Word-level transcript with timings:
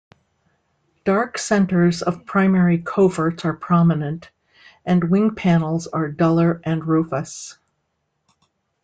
Dark 1.03 1.37
centers 1.37 2.01
of 2.01 2.25
primary 2.25 2.79
coverts 2.79 3.45
are 3.45 3.53
prominent, 3.53 4.31
and 4.83 5.03
wing 5.11 5.35
panels 5.35 5.85
are 5.85 6.07
duller 6.09 6.59
and 6.63 6.83
rufous. 6.83 7.59